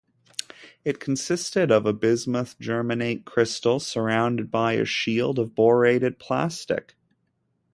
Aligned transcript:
It 0.83 0.99
consisted 0.99 1.69
of 1.71 1.85
a 1.85 1.93
bismuth 1.93 2.59
germanate 2.59 3.23
crystal 3.23 3.79
surrounded 3.79 4.49
by 4.49 4.73
a 4.73 4.83
shield 4.83 5.37
of 5.37 5.53
borated 5.53 6.17
plastic. 6.17 6.95